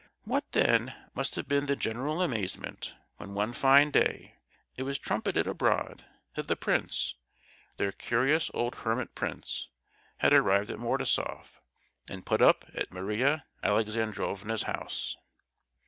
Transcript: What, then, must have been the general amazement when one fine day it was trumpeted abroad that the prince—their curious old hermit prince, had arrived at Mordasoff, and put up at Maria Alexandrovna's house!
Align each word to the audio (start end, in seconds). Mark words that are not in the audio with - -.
What, 0.23 0.53
then, 0.53 0.95
must 1.13 1.35
have 1.35 1.47
been 1.47 1.67
the 1.67 1.75
general 1.75 2.23
amazement 2.23 2.95
when 3.17 3.35
one 3.35 3.53
fine 3.53 3.91
day 3.91 4.33
it 4.75 4.81
was 4.81 4.97
trumpeted 4.97 5.45
abroad 5.45 6.05
that 6.33 6.47
the 6.47 6.55
prince—their 6.55 7.91
curious 7.91 8.49
old 8.55 8.77
hermit 8.77 9.13
prince, 9.13 9.67
had 10.17 10.33
arrived 10.33 10.71
at 10.71 10.79
Mordasoff, 10.79 11.61
and 12.07 12.25
put 12.25 12.41
up 12.41 12.65
at 12.73 12.91
Maria 12.91 13.45
Alexandrovna's 13.61 14.63
house! 14.63 15.17